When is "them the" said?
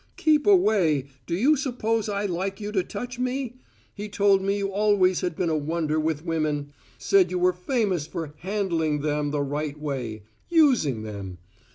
9.03-9.43